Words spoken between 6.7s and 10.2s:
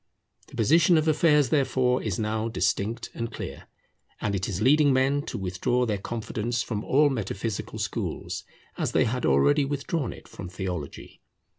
all metaphysical schools, as they had already withdrawn